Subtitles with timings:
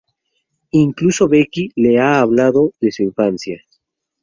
[0.71, 3.63] Incluso Becky le ha hablado desde su infancia.